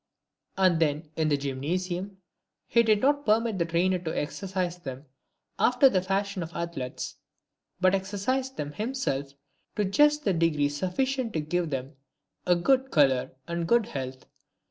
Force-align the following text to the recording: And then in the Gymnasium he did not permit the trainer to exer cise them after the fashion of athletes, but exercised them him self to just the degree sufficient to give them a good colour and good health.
And 0.57 0.79
then 0.79 1.11
in 1.15 1.29
the 1.29 1.37
Gymnasium 1.37 2.17
he 2.65 2.81
did 2.81 3.01
not 3.01 3.23
permit 3.23 3.59
the 3.59 3.65
trainer 3.65 3.99
to 3.99 4.09
exer 4.11 4.51
cise 4.51 4.81
them 4.81 5.05
after 5.59 5.89
the 5.89 6.01
fashion 6.01 6.41
of 6.41 6.51
athletes, 6.55 7.17
but 7.79 7.93
exercised 7.93 8.57
them 8.57 8.71
him 8.71 8.95
self 8.95 9.33
to 9.75 9.85
just 9.85 10.25
the 10.25 10.33
degree 10.33 10.69
sufficient 10.69 11.33
to 11.33 11.39
give 11.39 11.69
them 11.69 11.97
a 12.47 12.55
good 12.55 12.89
colour 12.89 13.33
and 13.47 13.67
good 13.67 13.85
health. 13.89 14.25